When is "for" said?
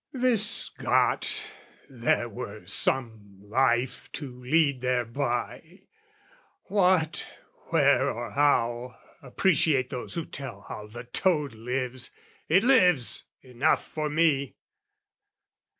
13.87-14.09